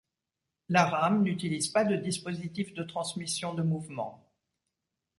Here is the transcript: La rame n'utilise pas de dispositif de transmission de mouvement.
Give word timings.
La 0.67 0.85
rame 0.85 1.21
n'utilise 1.21 1.67
pas 1.67 1.83
de 1.85 1.95
dispositif 1.95 2.73
de 2.73 2.81
transmission 2.81 3.53
de 3.53 3.61
mouvement. 3.61 4.33